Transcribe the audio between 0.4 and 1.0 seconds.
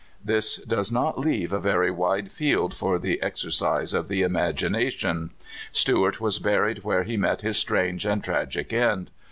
does